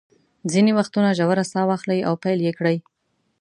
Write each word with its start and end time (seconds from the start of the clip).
ځینې 0.51 0.71
وختونه 0.79 1.09
ژوره 1.17 1.43
ساه 1.51 1.65
واخلئ 1.69 1.99
او 2.07 2.13
پیل 2.23 2.39
یې 2.47 2.53
کړئ. 2.59 2.77